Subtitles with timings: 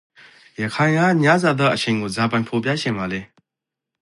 [0.61, 3.21] ရခိုင်ကညဇာသားအချိန်ကိုဇာပိုင် ဖော်ပြချင်ပါလဲ?